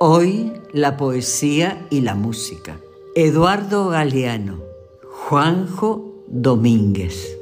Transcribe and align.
Hoy 0.00 0.52
la 0.72 0.96
poesía 0.96 1.84
y 1.90 2.02
la 2.02 2.14
música. 2.14 2.78
Eduardo 3.16 3.88
Galeano, 3.88 4.62
Juanjo 5.02 6.22
Domínguez. 6.28 7.36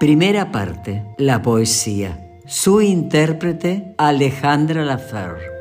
Primera 0.00 0.50
parte, 0.50 1.04
la 1.16 1.42
poesía. 1.42 2.40
Su 2.44 2.80
intérprete, 2.80 3.94
Alejandra 3.98 4.84
Laferre. 4.84 5.55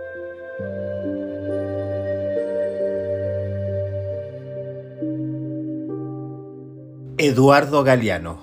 Eduardo 7.17 7.85
Galeano, 7.85 8.41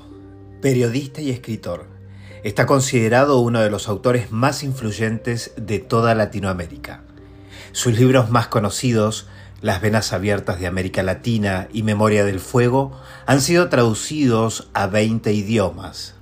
periodista 0.62 1.20
y 1.20 1.28
escritor, 1.28 1.88
está 2.42 2.64
considerado 2.64 3.38
uno 3.38 3.60
de 3.60 3.68
los 3.68 3.86
autores 3.86 4.32
más 4.32 4.62
influyentes 4.62 5.52
de 5.58 5.78
toda 5.78 6.14
Latinoamérica. 6.14 7.02
Sus 7.72 7.98
libros 7.98 8.30
más 8.30 8.48
conocidos, 8.48 9.28
Las 9.60 9.82
Venas 9.82 10.14
Abiertas 10.14 10.58
de 10.58 10.68
América 10.68 11.02
Latina 11.02 11.68
y 11.70 11.82
Memoria 11.82 12.24
del 12.24 12.40
Fuego, 12.40 12.98
han 13.26 13.42
sido 13.42 13.68
traducidos 13.68 14.70
a 14.72 14.86
20 14.86 15.34
idiomas. 15.34 16.14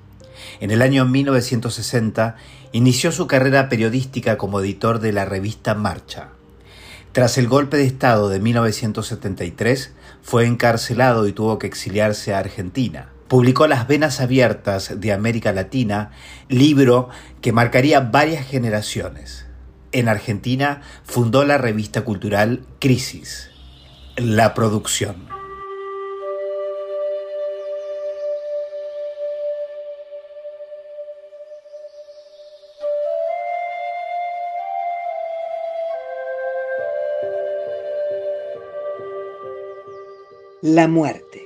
En 0.58 0.72
el 0.72 0.82
año 0.82 1.06
1960 1.06 2.34
inició 2.72 3.12
su 3.12 3.28
carrera 3.28 3.68
periodística 3.68 4.36
como 4.38 4.58
editor 4.58 4.98
de 4.98 5.12
la 5.12 5.24
revista 5.24 5.76
Marcha. 5.76 6.30
Tras 7.12 7.38
el 7.38 7.48
golpe 7.48 7.76
de 7.76 7.86
Estado 7.86 8.28
de 8.28 8.38
1973, 8.38 9.92
fue 10.22 10.46
encarcelado 10.46 11.26
y 11.26 11.32
tuvo 11.32 11.58
que 11.58 11.66
exiliarse 11.66 12.32
a 12.32 12.38
Argentina. 12.38 13.08
Publicó 13.26 13.66
Las 13.66 13.88
Venas 13.88 14.20
Abiertas 14.20 15.00
de 15.00 15.12
América 15.12 15.52
Latina, 15.52 16.12
libro 16.48 17.08
que 17.40 17.52
marcaría 17.52 17.98
varias 17.98 18.46
generaciones. 18.46 19.46
En 19.90 20.08
Argentina 20.08 20.82
fundó 21.02 21.44
la 21.44 21.58
revista 21.58 22.02
cultural 22.02 22.64
Crisis. 22.78 23.50
La 24.16 24.54
producción. 24.54 25.39
La 40.62 40.88
muerte. 40.88 41.42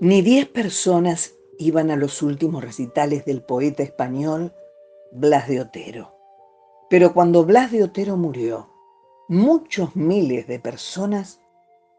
Ni 0.00 0.22
diez 0.22 0.46
personas 0.46 1.34
iban 1.58 1.90
a 1.90 1.96
los 1.96 2.22
últimos 2.22 2.64
recitales 2.64 3.26
del 3.26 3.42
poeta 3.42 3.82
español 3.82 4.54
Blas 5.12 5.48
de 5.48 5.60
Otero. 5.60 6.16
Pero 6.88 7.12
cuando 7.12 7.44
Blas 7.44 7.72
de 7.72 7.82
Otero 7.82 8.16
murió, 8.16 8.70
muchos 9.28 9.96
miles 9.96 10.46
de 10.46 10.58
personas 10.58 11.40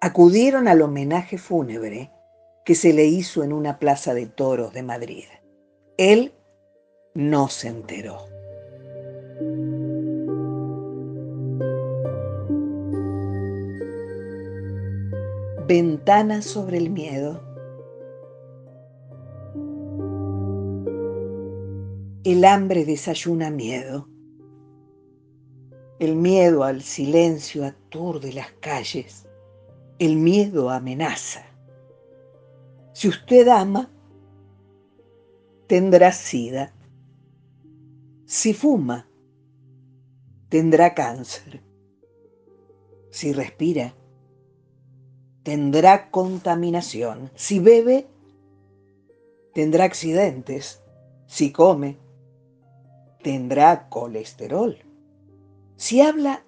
acudieron 0.02 0.68
al 0.68 0.82
homenaje 0.82 1.38
fúnebre 1.38 2.12
que 2.66 2.74
se 2.74 2.94
le 2.94 3.06
hizo 3.06 3.44
en 3.44 3.54
una 3.54 3.78
plaza 3.78 4.16
de 4.16 4.26
toros 4.26 4.74
de 4.74 4.82
Madrid. 4.82 5.26
Él 5.98 6.34
no 7.14 7.48
se 7.48 7.68
enteró. 7.68 8.26
Ventana 15.70 16.42
sobre 16.42 16.80
el 16.80 16.90
miedo. 16.90 17.44
El 22.24 22.44
hambre 22.44 22.86
desayuna 22.86 23.52
miedo. 23.52 24.10
El 26.00 26.16
miedo 26.16 26.64
al 26.64 26.82
silencio 26.82 27.68
aturde 27.68 28.34
las 28.34 28.52
calles. 28.54 29.28
El 30.00 30.16
miedo 30.16 30.72
amenaza. 30.72 31.46
Si 32.94 33.08
usted 33.08 33.48
ama, 33.48 33.92
tendrá 35.68 36.12
sida. 36.12 36.74
Si 38.26 38.56
fuma, 38.56 39.08
tendrá 40.50 40.96
cáncer. 40.96 41.62
Si 43.12 43.34
respira, 43.34 43.94
tendrá 45.44 46.10
contaminación. 46.12 47.32
Si 47.36 47.60
bebe, 47.60 48.08
tendrá 49.54 49.86
accidentes. 49.86 50.82
Si 51.28 51.52
come, 51.52 51.98
tendrá 53.22 53.90
colesterol. 53.90 54.78
Si 55.76 56.02
habla, 56.02 56.44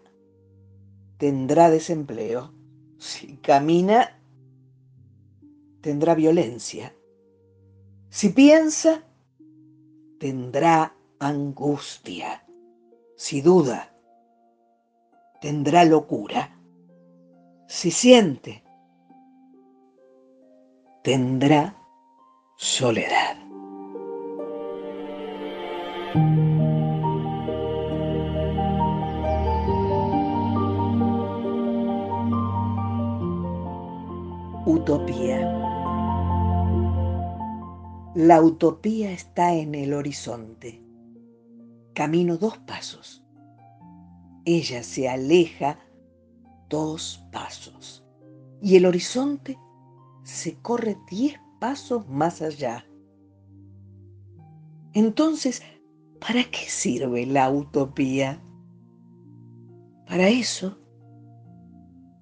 tendrá 1.18 1.70
desempleo. 1.70 2.54
Si 2.98 3.38
camina, 3.38 4.20
tendrá 5.82 6.16
violencia. 6.16 6.96
Si 8.10 8.30
piensa, 8.30 9.04
tendrá 10.20 10.96
angustia. 11.20 12.46
Si 13.16 13.42
duda, 13.42 13.96
tendrá 15.40 15.86
locura. 15.86 16.58
Si 17.68 17.90
siente, 17.90 18.64
tendrá 21.04 21.76
soledad. 22.58 23.38
Utopía. 34.66 35.58
La 38.14 38.42
utopía 38.42 39.12
está 39.12 39.56
en 39.56 39.74
el 39.74 39.94
horizonte. 39.94 40.84
Camino 41.96 42.38
dos 42.38 42.60
pasos. 42.60 43.24
Ella 44.46 44.84
se 44.84 45.10
aleja 45.10 45.80
dos 46.70 47.26
pasos. 47.32 48.04
Y 48.62 48.76
el 48.76 48.86
horizonte 48.86 49.58
se 50.24 50.56
corre 50.62 50.98
diez 51.10 51.40
pasos 51.60 52.08
más 52.10 52.42
allá. 52.42 52.86
Entonces, 54.94 55.62
¿para 56.20 56.44
qué 56.44 56.66
sirve 56.68 57.26
la 57.26 57.50
utopía? 57.50 58.42
Para 60.08 60.28
eso 60.30 60.78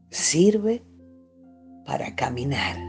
sirve 0.09 0.83
para 1.85 2.15
caminar. 2.15 2.88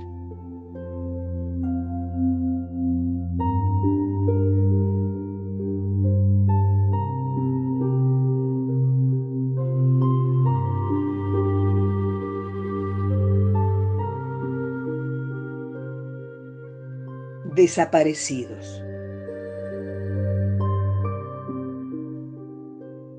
Desaparecidos. 17.60 18.82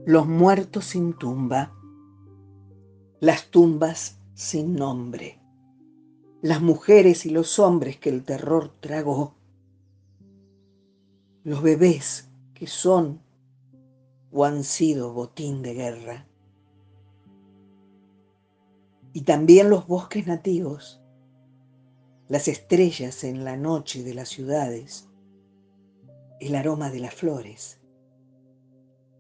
Los 0.08 0.26
muertos 0.26 0.86
sin 0.86 1.14
tumba, 1.14 1.72
las 3.20 3.52
tumbas 3.52 4.20
sin 4.34 4.76
nombre, 4.76 5.40
las 6.42 6.60
mujeres 6.60 7.28
y 7.28 7.30
los 7.30 7.60
hombres 7.60 7.98
que 7.98 8.10
el 8.10 8.24
terror 8.24 8.72
tragó, 8.80 9.36
los 11.44 11.62
bebés 11.62 12.32
que 12.56 12.66
son 12.66 13.22
o 14.32 14.44
han 14.44 14.64
sido 14.64 15.14
botín 15.14 15.62
de 15.62 15.76
guerra, 15.76 16.28
y 19.14 19.22
también 19.22 19.70
los 19.70 19.86
bosques 19.86 20.26
nativos, 20.26 21.01
las 22.32 22.48
estrellas 22.48 23.26
en 23.26 23.44
la 23.44 23.58
noche 23.58 24.04
de 24.04 24.14
las 24.14 24.30
ciudades, 24.30 25.10
el 26.40 26.56
aroma 26.56 26.90
de 26.90 27.02
las 27.02 27.14
flores, 27.14 27.82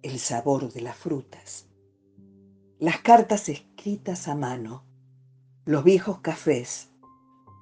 el 0.01 0.17
sabor 0.17 0.71
de 0.71 0.79
las 0.79 0.95
frutas, 0.95 1.67
las 2.79 3.01
cartas 3.01 3.49
escritas 3.49 4.29
a 4.29 4.35
mano, 4.35 4.85
los 5.65 5.83
viejos 5.83 6.21
cafés, 6.21 6.89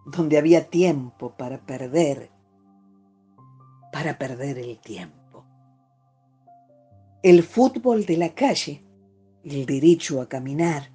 donde 0.05 0.37
había 0.37 0.69
tiempo 0.69 1.35
para 1.35 1.65
perder, 1.65 2.29
para 3.91 4.19
perder 4.19 4.59
el 4.59 4.77
tiempo. 4.77 5.47
El 7.23 7.41
fútbol 7.41 8.05
de 8.05 8.17
la 8.17 8.35
calle, 8.35 8.83
el 9.43 9.65
derecho 9.65 10.21
a 10.21 10.29
caminar, 10.29 10.91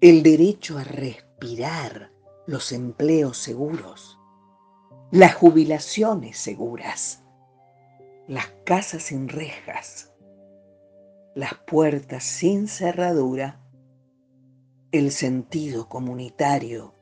el 0.00 0.24
derecho 0.24 0.76
a 0.76 0.82
respirar, 0.82 2.09
los 2.50 2.72
empleos 2.72 3.38
seguros, 3.38 4.18
las 5.12 5.36
jubilaciones 5.36 6.36
seguras, 6.36 7.22
las 8.26 8.48
casas 8.64 9.04
sin 9.04 9.28
rejas, 9.28 10.12
las 11.36 11.54
puertas 11.54 12.24
sin 12.24 12.66
cerradura, 12.66 13.60
el 14.90 15.12
sentido 15.12 15.88
comunitario 15.88 16.92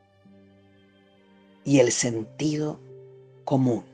y 1.63 1.79
el 1.79 1.91
sentido 1.91 2.79
común. 3.43 3.88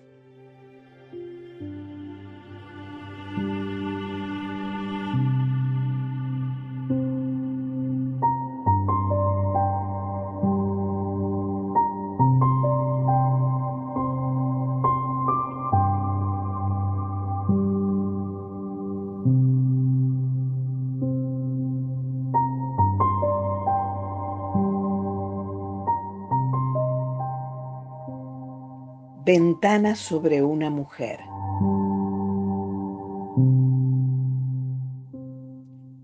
Ventana 29.26 29.96
sobre 29.96 30.44
una 30.44 30.70
mujer. 30.70 31.20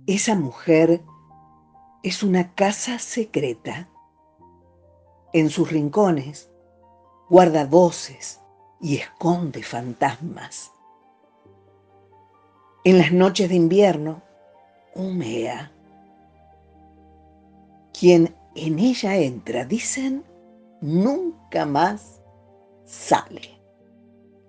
Esa 0.07 0.33
mujer 0.33 1.03
es 2.01 2.23
una 2.23 2.55
casa 2.55 2.97
secreta. 2.97 3.87
En 5.33 5.51
sus 5.51 5.71
rincones 5.71 6.49
guarda 7.29 7.65
voces 7.65 8.41
y 8.79 8.95
esconde 8.95 9.61
fantasmas. 9.61 10.71
En 12.83 12.97
las 12.97 13.11
noches 13.11 13.49
de 13.49 13.55
invierno 13.55 14.23
humea. 14.95 15.71
Quien 17.93 18.35
en 18.55 18.79
ella 18.79 19.15
entra, 19.17 19.63
dicen, 19.63 20.23
nunca 20.81 21.67
más 21.67 22.20
sale. 22.91 23.57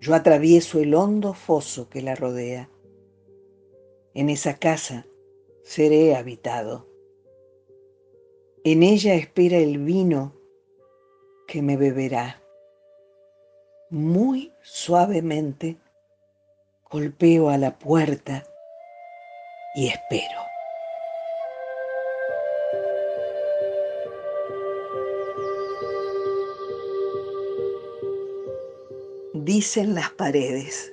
Yo 0.01 0.15
atravieso 0.15 0.81
el 0.81 0.95
hondo 0.95 1.33
foso 1.33 1.89
que 1.89 2.03
la 2.03 2.17
rodea. 2.17 2.69
En 4.15 4.29
esa 4.29 4.59
casa 4.59 5.07
seré 5.63 6.17
habitado. 6.17 6.89
En 8.65 8.83
ella 8.83 9.15
espera 9.15 9.59
el 9.59 9.79
vino 9.79 10.35
que 11.47 11.63
me 11.63 11.77
beberá. 11.77 12.43
Muy 13.91 14.53
suavemente 14.63 15.77
golpeo 16.91 17.49
a 17.49 17.59
la 17.59 17.79
puerta 17.79 18.45
y 19.77 19.87
espero. 19.87 20.52
Dicen 29.53 29.95
las 29.95 30.09
paredes. 30.13 30.91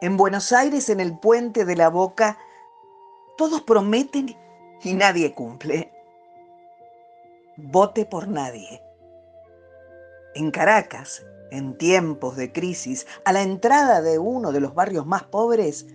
En 0.00 0.16
Buenos 0.16 0.52
Aires, 0.52 0.88
en 0.90 1.00
el 1.00 1.18
puente 1.18 1.64
de 1.64 1.74
la 1.74 1.88
Boca, 1.88 2.38
todos 3.36 3.62
prometen 3.62 4.36
y 4.84 4.94
nadie 4.94 5.34
cumple. 5.34 5.90
Vote 7.56 8.06
por 8.06 8.28
nadie. 8.28 8.80
En 10.36 10.52
Caracas, 10.52 11.26
en 11.50 11.76
tiempos 11.76 12.36
de 12.36 12.52
crisis, 12.52 13.08
a 13.24 13.32
la 13.32 13.42
entrada 13.42 14.02
de 14.02 14.20
uno 14.20 14.52
de 14.52 14.60
los 14.60 14.72
barrios 14.76 15.04
más 15.04 15.24
pobres, 15.24 15.88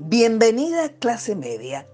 bienvenida 0.00 0.90
clase 0.90 1.34
media. 1.34 1.88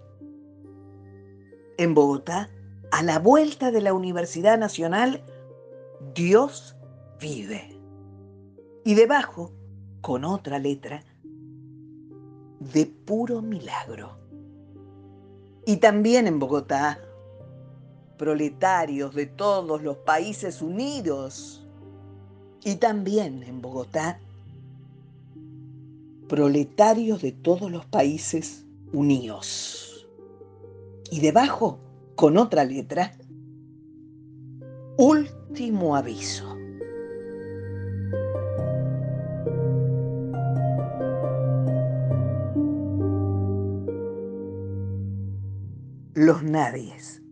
En 1.78 1.94
Bogotá, 1.94 2.50
a 2.92 3.02
la 3.02 3.18
vuelta 3.18 3.70
de 3.70 3.80
la 3.80 3.94
Universidad 3.94 4.58
Nacional, 4.58 5.22
Dios 6.14 6.76
vive. 7.18 7.80
Y 8.84 8.94
debajo, 8.94 9.50
con 10.02 10.26
otra 10.26 10.58
letra, 10.58 11.02
de 12.60 12.84
puro 12.84 13.40
milagro. 13.40 14.18
Y 15.64 15.78
también 15.78 16.26
en 16.26 16.38
Bogotá, 16.38 16.98
proletarios 18.18 19.14
de 19.14 19.24
todos 19.24 19.82
los 19.82 19.96
países 19.96 20.60
unidos. 20.60 21.66
Y 22.62 22.74
también 22.74 23.42
en 23.42 23.62
Bogotá, 23.62 24.20
proletarios 26.28 27.22
de 27.22 27.32
todos 27.32 27.70
los 27.70 27.86
países 27.86 28.66
unidos. 28.92 30.06
Y 31.10 31.20
debajo, 31.20 31.78
con 32.16 32.36
otra 32.36 32.64
letra, 32.64 33.12
último 34.96 35.96
aviso. 35.96 36.56
Los 46.14 46.42
nadies. 46.42 47.22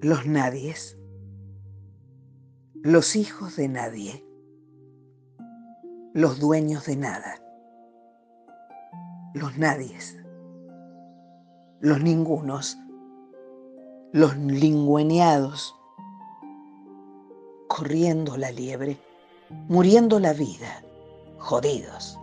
Los 0.00 0.26
nadies. 0.26 0.98
Los 2.82 3.14
hijos 3.14 3.56
de 3.56 3.68
nadie. 3.68 4.24
Los 6.14 6.40
dueños 6.40 6.86
de 6.86 6.96
nada. 6.96 7.34
Los 9.34 9.58
nadies 9.58 10.17
los 11.80 12.00
ningunos, 12.02 12.76
los 14.12 14.36
lingüeneados, 14.36 15.76
corriendo 17.68 18.36
la 18.36 18.50
liebre, 18.50 18.98
muriendo 19.68 20.18
la 20.18 20.32
vida, 20.32 20.82
jodidos, 21.38 22.18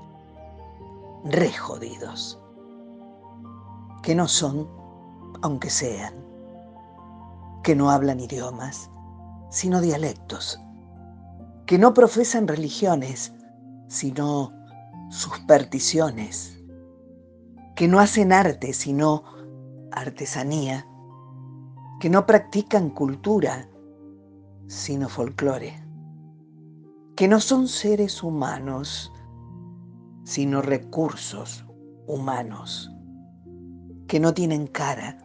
re 1.23 1.53
jodidos, 1.53 2.37
que 4.03 4.13
no 4.13 4.27
son, 4.27 4.67
aunque 5.41 5.69
sean, 5.69 6.13
que 7.63 7.75
no 7.75 7.91
hablan 7.91 8.19
idiomas, 8.19 8.89
sino 9.49 9.79
dialectos, 9.79 10.59
que 11.65 11.77
no 11.77 11.93
profesan 11.93 12.47
religiones, 12.49 13.33
sino 13.87 14.51
supersticiones, 15.09 16.61
que 17.75 17.87
no 17.87 17.99
hacen 17.99 18.33
arte, 18.33 18.73
sino 18.73 19.34
artesanía, 19.91 20.87
que 21.99 22.09
no 22.09 22.25
practican 22.25 22.89
cultura, 22.89 23.69
sino 24.67 25.09
folclore, 25.09 25.73
que 27.15 27.27
no 27.27 27.39
son 27.39 27.67
seres 27.67 28.23
humanos, 28.23 29.11
sino 30.23 30.61
recursos 30.61 31.65
humanos, 32.07 32.91
que 34.07 34.19
no 34.19 34.33
tienen 34.33 34.67
cara, 34.67 35.17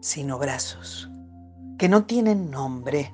sino 0.00 0.38
brazos, 0.38 1.10
que 1.78 1.88
no 1.88 2.04
tienen 2.04 2.50
nombre, 2.50 3.12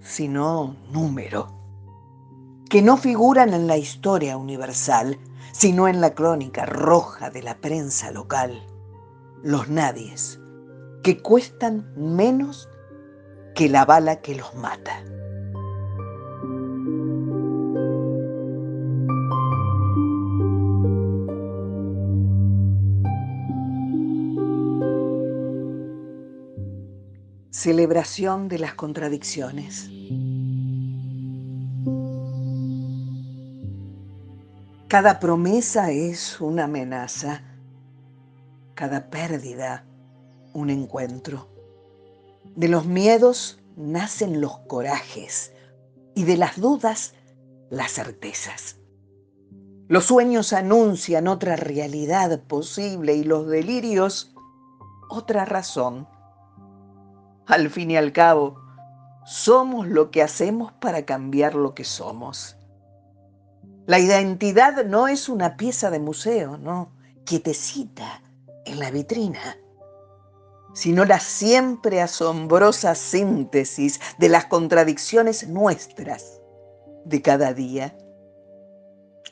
sino 0.00 0.76
número, 0.90 1.48
que 2.68 2.82
no 2.82 2.96
figuran 2.96 3.54
en 3.54 3.66
la 3.66 3.76
historia 3.76 4.36
universal, 4.36 5.18
sino 5.52 5.88
en 5.88 6.00
la 6.00 6.14
crónica 6.14 6.66
roja 6.66 7.30
de 7.30 7.42
la 7.42 7.58
prensa 7.58 8.10
local, 8.10 8.66
los 9.42 9.68
nadies, 9.68 10.40
que 11.02 11.22
cuestan 11.22 11.92
menos 11.96 12.68
que 13.54 13.68
la 13.68 13.84
bala 13.84 14.20
que 14.20 14.34
los 14.34 14.54
mata. 14.54 15.02
Celebración 27.50 28.48
de 28.48 28.58
las 28.58 28.74
contradicciones. 28.74 29.90
Cada 34.96 35.20
promesa 35.20 35.90
es 35.90 36.40
una 36.40 36.64
amenaza, 36.64 37.42
cada 38.74 39.10
pérdida 39.10 39.84
un 40.54 40.70
encuentro. 40.70 41.48
De 42.54 42.66
los 42.68 42.86
miedos 42.86 43.60
nacen 43.76 44.40
los 44.40 44.56
corajes 44.60 45.52
y 46.14 46.24
de 46.24 46.38
las 46.38 46.58
dudas 46.58 47.12
las 47.68 47.92
certezas. 47.92 48.78
Los 49.86 50.06
sueños 50.06 50.54
anuncian 50.54 51.28
otra 51.28 51.56
realidad 51.56 52.40
posible 52.44 53.16
y 53.16 53.24
los 53.24 53.48
delirios 53.48 54.34
otra 55.10 55.44
razón. 55.44 56.08
Al 57.46 57.68
fin 57.68 57.90
y 57.90 57.98
al 57.98 58.14
cabo, 58.14 58.58
somos 59.26 59.88
lo 59.88 60.10
que 60.10 60.22
hacemos 60.22 60.72
para 60.72 61.04
cambiar 61.04 61.54
lo 61.54 61.74
que 61.74 61.84
somos. 61.84 62.55
La 63.86 63.98
identidad 63.98 64.84
no 64.84 65.08
es 65.08 65.28
una 65.28 65.56
pieza 65.56 65.90
de 65.90 66.00
museo, 66.00 66.58
no, 66.58 66.92
quietecita 67.24 68.22
en 68.64 68.78
la 68.80 68.90
vitrina 68.90 69.56
sino 70.76 71.06
la 71.06 71.18
siempre 71.20 72.02
asombrosa 72.02 72.94
síntesis 72.94 73.98
de 74.18 74.28
las 74.28 74.44
contradicciones 74.44 75.48
nuestras 75.48 76.42
de 77.06 77.22
cada 77.22 77.54
día. 77.54 77.96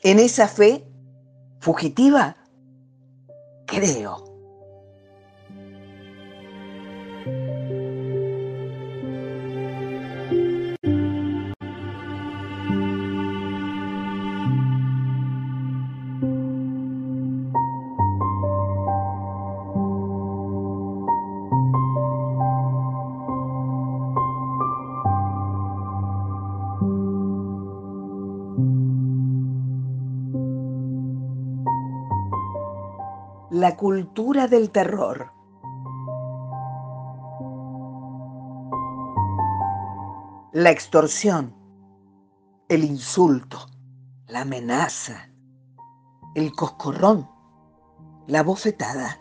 En 0.01 0.17
esa 0.17 0.47
fe 0.47 0.83
fugitiva, 1.59 2.35
creo. 3.67 4.34
La 33.65 33.75
cultura 33.75 34.47
del 34.47 34.69
terror. 34.69 35.33
La 40.51 40.69
extorsión, 40.69 41.51
el 42.69 42.83
insulto, 42.83 43.57
la 44.27 44.41
amenaza, 44.41 45.31
el 46.35 46.51
coscorrón, 46.51 47.27
la 48.27 48.43
bofetada, 48.43 49.19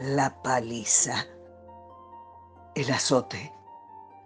la 0.00 0.42
paliza, 0.42 1.14
el 2.74 2.90
azote, 2.90 3.54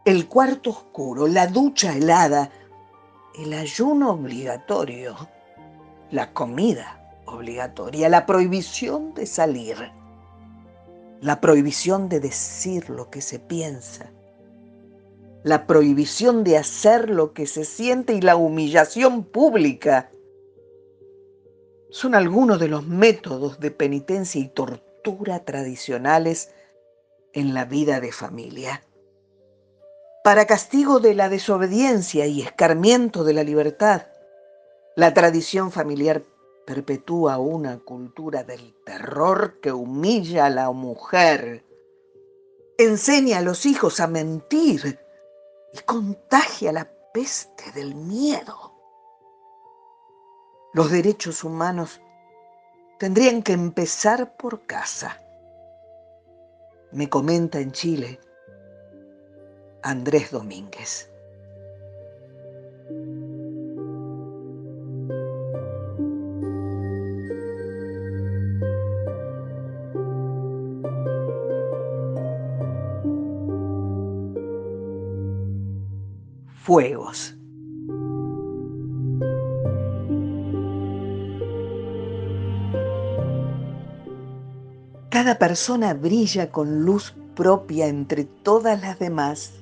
el 0.07 0.29
cuarto 0.29 0.71
oscuro, 0.71 1.27
la 1.27 1.47
ducha 1.47 1.95
helada, 1.95 2.51
el 3.35 3.53
ayuno 3.53 4.13
obligatorio, 4.13 5.15
la 6.11 6.33
comida 6.33 6.98
obligatoria, 7.29 8.09
la 8.09 8.27
prohibición 8.27 9.15
de 9.15 9.27
salir, 9.27 9.77
la 11.21 11.41
prohibición 11.41 12.09
de 12.09 12.21
decir 12.21 12.91
lo 12.91 13.11
que 13.11 13.21
se 13.21 13.39
piensa, 13.39 14.13
la 15.45 15.67
prohibición 15.67 16.45
de 16.45 16.59
hacer 16.59 17.11
lo 17.11 17.33
que 17.33 17.47
se 17.47 17.65
siente 17.65 18.13
y 18.13 18.21
la 18.21 18.37
humillación 18.37 19.25
pública 19.25 20.11
son 21.91 22.15
algunos 22.15 22.61
de 22.61 22.69
los 22.69 22.87
métodos 22.87 23.61
de 23.61 23.71
penitencia 23.71 24.41
y 24.41 24.49
tortura 24.49 25.45
tradicionales 25.45 26.51
en 27.33 27.55
la 27.55 27.65
vida 27.65 28.01
de 28.01 28.13
familia. 28.13 28.83
Para 30.25 30.47
castigo 30.47 31.01
de 31.01 31.15
la 31.15 31.29
desobediencia 31.29 32.27
y 32.27 32.43
escarmiento 32.43 33.25
de 33.25 33.33
la 33.33 33.45
libertad, 33.45 34.03
la 34.97 35.15
tradición 35.15 35.71
familiar 35.71 36.23
perpetúa 36.69 37.39
una 37.39 37.79
cultura 37.79 38.45
del 38.45 38.75
terror 38.85 39.59
que 39.59 39.73
humilla 39.73 40.45
a 40.45 40.51
la 40.51 40.71
mujer, 40.71 41.65
enseña 42.77 43.39
a 43.39 43.41
los 43.41 43.65
hijos 43.65 44.01
a 44.01 44.07
mentir 44.07 45.01
y 45.73 45.79
contagia 45.87 46.71
la 46.71 46.87
peste 47.15 47.73
del 47.73 47.95
miedo. 47.95 48.75
Los 50.75 50.91
derechos 50.91 51.43
humanos 51.43 52.03
tendrían 52.99 53.43
que 53.43 53.55
empezar 53.55 54.37
por 54.37 54.67
casa. 54.67 55.23
Me 56.93 57.09
comenta 57.09 57.61
en 57.61 57.73
Chile 57.73 58.21
Andrés 59.83 60.31
Domínguez. 60.33 61.11
Fuegos. 76.69 77.35
Cada 85.09 85.39
persona 85.39 85.95
brilla 85.95 86.53
con 86.53 86.85
luz 86.85 87.15
propia 87.35 87.87
entre 87.87 88.25
todas 88.25 88.83
las 88.83 88.99
demás. 88.99 89.55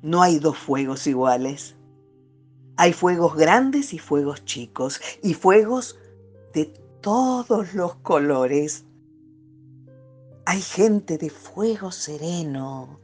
No 0.00 0.22
hay 0.22 0.38
dos 0.38 0.56
fuegos 0.56 1.06
iguales. 1.06 1.76
Hay 2.78 2.94
fuegos 2.94 3.36
grandes 3.36 3.92
y 3.92 3.98
fuegos 3.98 4.42
chicos, 4.46 5.02
y 5.22 5.34
fuegos 5.34 5.98
de 6.54 6.64
todos 7.02 7.74
los 7.74 7.94
colores. 7.96 8.86
Hay 10.46 10.62
gente 10.62 11.18
de 11.18 11.28
fuego 11.28 11.92
sereno, 11.92 13.00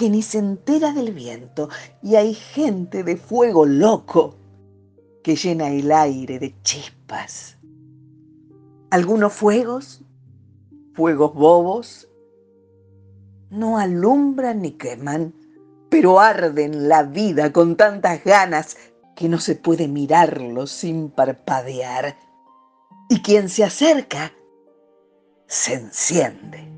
que 0.00 0.08
ni 0.08 0.22
se 0.22 0.38
entera 0.38 0.94
del 0.94 1.12
viento 1.12 1.68
y 2.02 2.14
hay 2.14 2.32
gente 2.32 3.04
de 3.04 3.18
fuego 3.18 3.66
loco 3.66 4.34
que 5.22 5.36
llena 5.36 5.68
el 5.68 5.92
aire 5.92 6.38
de 6.38 6.54
chispas. 6.62 7.58
Algunos 8.88 9.34
fuegos, 9.34 10.02
fuegos 10.94 11.34
bobos, 11.34 12.08
no 13.50 13.76
alumbran 13.76 14.62
ni 14.62 14.70
queman, 14.70 15.34
pero 15.90 16.18
arden 16.18 16.88
la 16.88 17.02
vida 17.02 17.52
con 17.52 17.76
tantas 17.76 18.24
ganas 18.24 18.78
que 19.14 19.28
no 19.28 19.38
se 19.38 19.54
puede 19.54 19.86
mirarlos 19.86 20.70
sin 20.70 21.10
parpadear. 21.10 22.16
Y 23.10 23.20
quien 23.20 23.50
se 23.50 23.64
acerca, 23.64 24.32
se 25.46 25.74
enciende. 25.74 26.69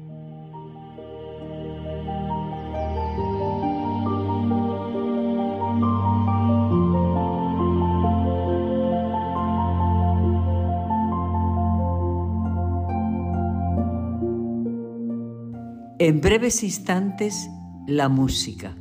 En 16.04 16.20
breves 16.20 16.64
instantes, 16.64 17.48
la 17.86 18.08
música. 18.08 18.76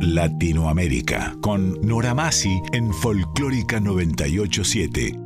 Latinoamérica 0.00 1.36
con 1.40 1.80
Nora 1.82 2.14
Masi 2.14 2.60
en 2.72 2.92
Folclórica 2.92 3.78
987. 3.78 5.16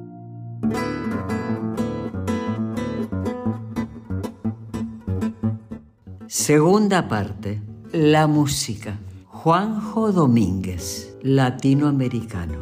Segunda 6.27 7.09
parte. 7.09 7.63
La 7.93 8.27
música. 8.27 8.99
Juanjo 9.41 10.11
Domínguez, 10.11 11.17
latinoamericano. 11.23 12.59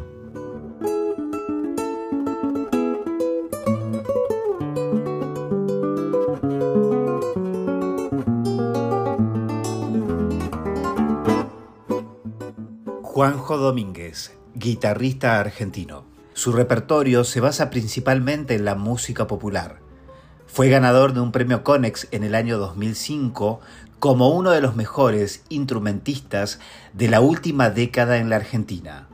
Juanjo 13.01 13.57
Domínguez, 13.57 14.37
guitarrista 14.53 15.39
argentino. 15.39 16.05
Su 16.33 16.51
repertorio 16.51 17.23
se 17.23 17.39
basa 17.39 17.71
principalmente 17.71 18.53
en 18.53 18.65
la 18.65 18.75
música 18.75 19.25
popular. 19.25 19.86
Fue 20.47 20.69
ganador 20.69 21.13
de 21.13 21.19
un 21.19 21.31
premio 21.31 21.63
Conex 21.63 22.07
en 22.11 22.23
el 22.23 22.33
año 22.33 22.57
2005 22.57 23.59
como 23.99 24.29
uno 24.29 24.49
de 24.51 24.61
los 24.61 24.75
mejores 24.75 25.43
instrumentistas 25.49 26.59
de 26.93 27.09
la 27.09 27.21
última 27.21 27.69
década 27.69 28.17
en 28.17 28.29
la 28.29 28.37
Argentina. 28.37 29.07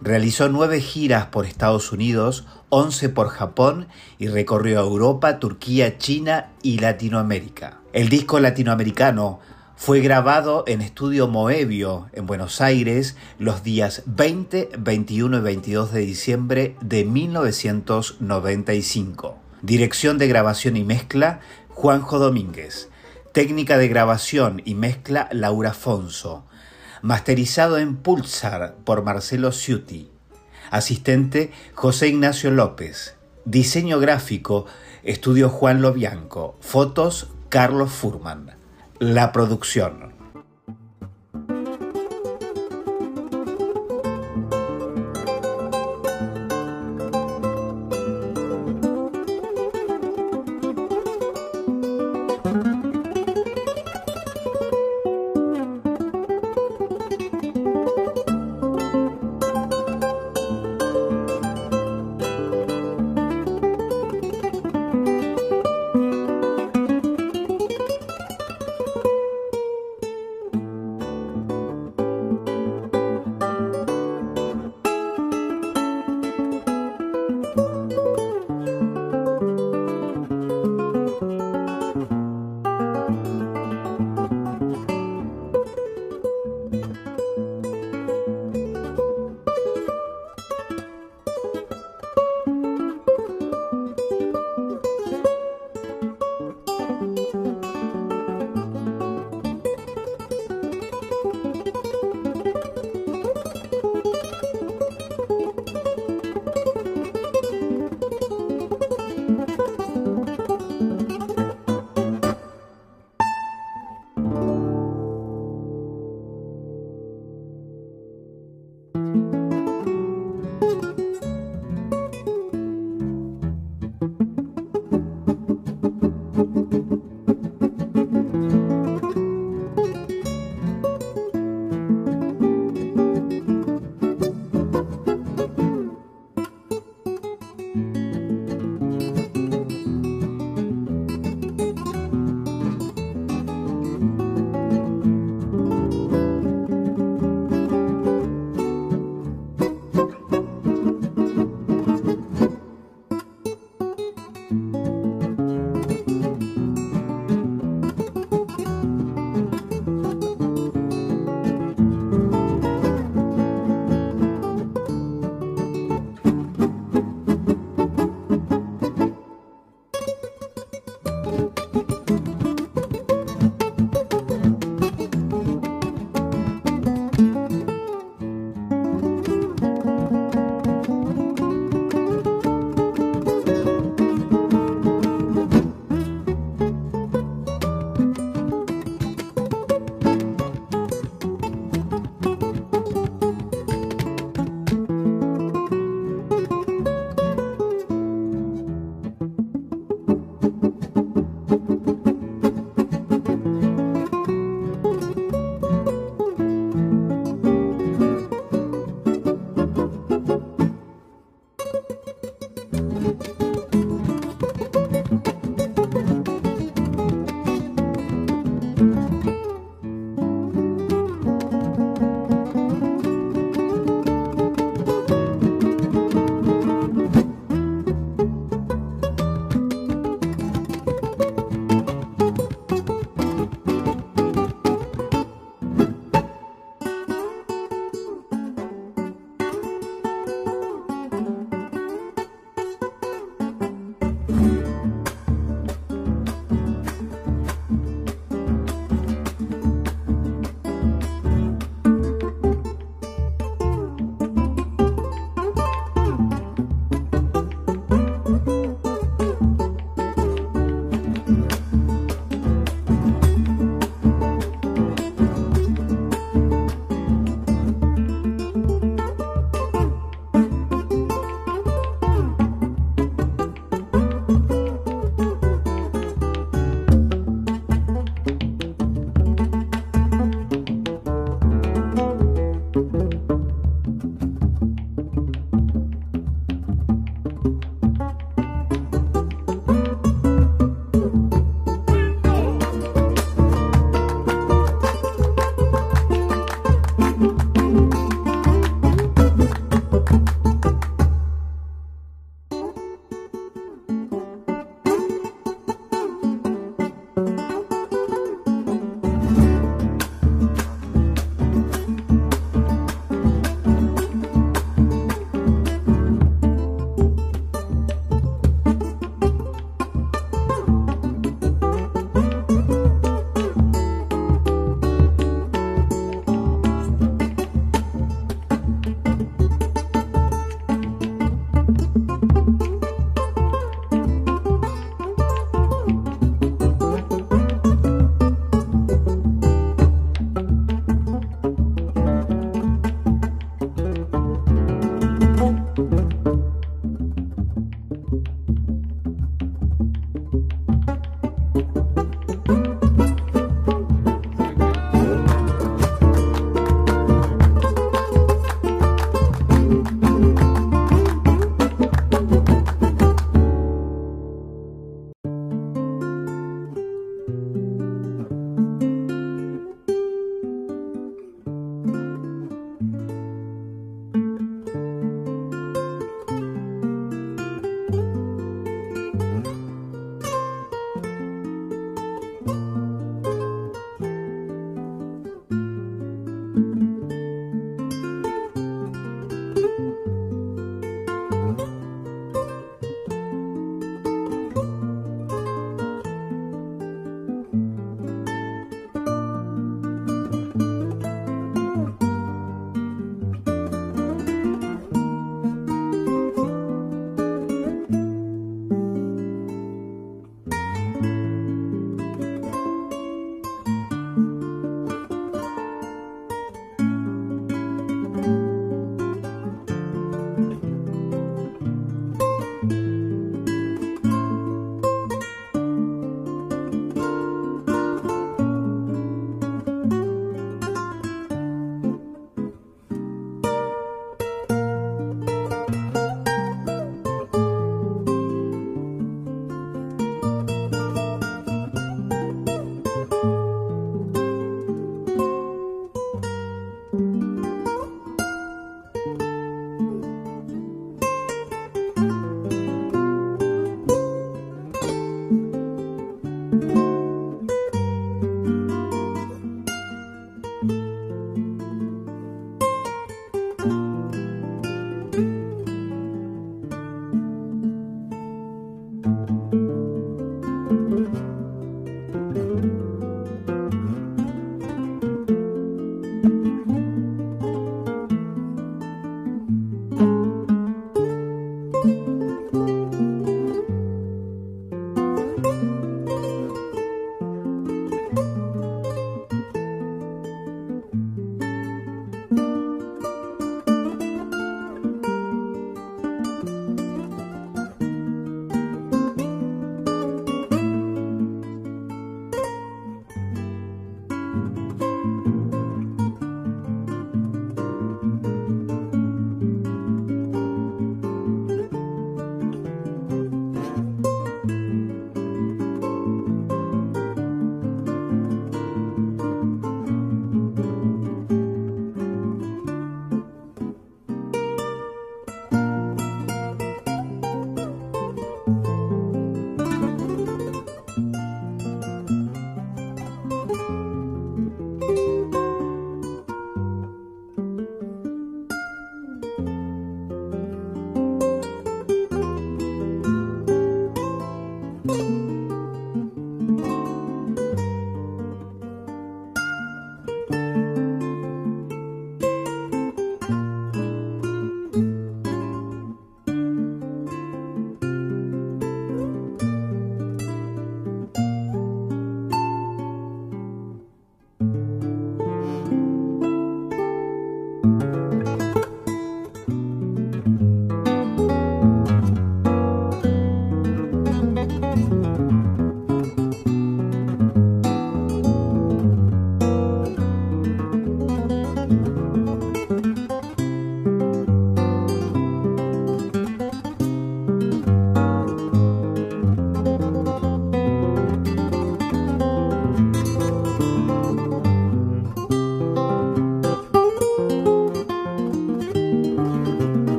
Realizó 0.00 0.48
nueve 0.48 0.80
giras 0.80 1.26
por 1.26 1.46
Estados 1.46 1.92
Unidos, 1.92 2.46
once 2.70 3.08
por 3.08 3.28
Japón 3.28 3.86
y 4.18 4.26
recorrió 4.28 4.80
Europa, 4.80 5.38
Turquía, 5.38 5.98
China 5.98 6.48
y 6.62 6.78
Latinoamérica. 6.78 7.78
El 7.92 8.08
disco 8.08 8.40
latinoamericano 8.40 9.38
fue 9.76 10.00
grabado 10.00 10.64
en 10.66 10.80
Estudio 10.80 11.28
Moebio 11.28 12.08
en 12.12 12.26
Buenos 12.26 12.60
Aires 12.60 13.16
los 13.38 13.62
días 13.62 14.02
20, 14.06 14.70
21 14.78 15.36
y 15.36 15.40
22 15.40 15.92
de 15.92 16.00
diciembre 16.00 16.74
de 16.80 17.04
1995. 17.04 19.42
Dirección 19.62 20.18
de 20.18 20.28
grabación 20.28 20.76
y 20.76 20.84
mezcla 20.84 21.40
Juanjo 21.68 22.18
Domínguez. 22.18 22.88
Técnica 23.32 23.78
de 23.78 23.88
grabación 23.88 24.60
y 24.64 24.74
mezcla 24.74 25.28
Laura 25.32 25.70
Afonso. 25.70 26.44
Masterizado 27.00 27.78
en 27.78 27.96
Pulsar 27.96 28.74
por 28.84 29.02
Marcelo 29.02 29.52
Ciuti. 29.52 30.10
Asistente 30.70 31.52
José 31.74 32.08
Ignacio 32.08 32.50
López. 32.50 33.14
Diseño 33.44 33.98
gráfico 34.00 34.66
Estudio 35.02 35.48
Juan 35.48 35.80
Lobianco. 35.80 36.56
Fotos 36.60 37.28
Carlos 37.48 37.92
Furman 37.92 38.62
la 39.02 39.32
producción. 39.32 40.11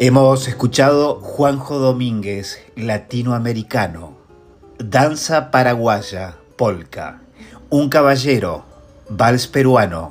Hemos 0.00 0.46
escuchado 0.46 1.16
Juanjo 1.16 1.80
Domínguez, 1.80 2.62
latinoamericano, 2.76 4.16
Danza 4.78 5.50
paraguaya, 5.50 6.36
polka, 6.54 7.18
Un 7.68 7.88
caballero, 7.88 8.64
vals 9.08 9.48
peruano, 9.48 10.10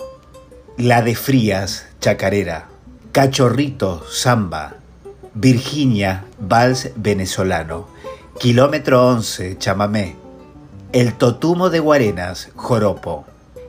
La 0.76 1.02
de 1.02 1.16
Frías, 1.16 1.88
chacarera, 2.02 2.68
Cachorrito, 3.14 4.04
samba, 4.12 4.74
Virginia, 5.34 6.26
vals 6.38 6.90
venezolano, 6.98 7.88
Kilómetro 8.42 9.08
11, 9.08 9.58
chamamé, 9.58 10.18
El 10.92 11.14
totumo 11.14 11.70
de 11.70 11.80
Guarenas, 11.80 12.50
joropo, 12.58 13.24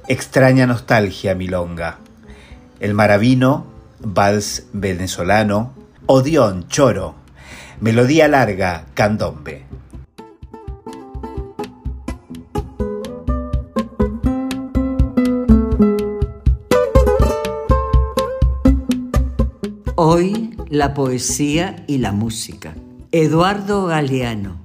Extraña 0.08 0.66
nostalgia, 0.66 1.36
milonga, 1.36 1.98
El 2.80 2.94
maravino, 2.94 3.66
vals 4.00 4.64
venezolano, 4.72 5.77
Odión, 6.10 6.68
choro. 6.68 7.16
Melodía 7.82 8.28
larga, 8.28 8.86
candombe. 8.94 9.66
Hoy 19.96 20.56
la 20.70 20.94
poesía 20.94 21.84
y 21.86 21.98
la 21.98 22.12
música. 22.12 22.74
Eduardo 23.12 23.84
Galeano. 23.84 24.62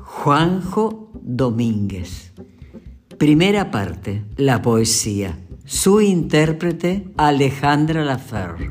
Juanjo 0.00 1.10
Domínguez. 1.20 2.32
Primera 3.18 3.72
parte, 3.72 4.22
la 4.36 4.62
poesía. 4.62 5.36
Su 5.64 6.00
intérprete, 6.00 7.08
Alejandra 7.16 8.04
Laferre. 8.04 8.70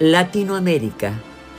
Latinoamérica. 0.00 1.12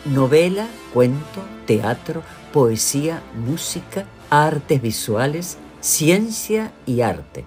Novela, 0.05 0.69
cuento, 0.93 1.43
teatro, 1.65 2.23
poesía, 2.53 3.21
música, 3.35 4.05
artes 4.29 4.81
visuales, 4.81 5.57
ciencia 5.81 6.71
y 6.85 7.01
arte. 7.01 7.45